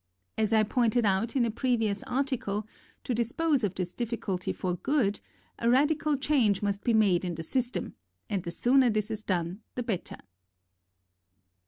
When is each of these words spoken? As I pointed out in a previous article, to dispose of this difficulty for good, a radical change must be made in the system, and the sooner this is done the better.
As 0.35 0.51
I 0.51 0.63
pointed 0.63 1.05
out 1.05 1.35
in 1.35 1.45
a 1.45 1.51
previous 1.51 2.01
article, 2.05 2.65
to 3.03 3.13
dispose 3.13 3.63
of 3.63 3.75
this 3.75 3.93
difficulty 3.93 4.51
for 4.51 4.77
good, 4.77 5.19
a 5.59 5.69
radical 5.69 6.17
change 6.17 6.63
must 6.63 6.83
be 6.83 6.91
made 6.95 7.23
in 7.23 7.35
the 7.35 7.43
system, 7.43 7.93
and 8.27 8.41
the 8.41 8.49
sooner 8.49 8.89
this 8.89 9.11
is 9.11 9.21
done 9.21 9.61
the 9.75 9.83
better. 9.83 10.17